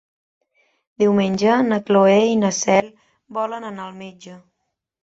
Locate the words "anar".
3.73-3.89